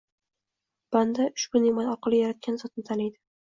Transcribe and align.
Banda 0.95 1.27
ushbu 1.41 1.63
neʼmat 1.67 1.93
orqali 1.93 2.25
Yaratgan 2.25 2.61
Zotni 2.65 2.89
taniydi. 2.91 3.19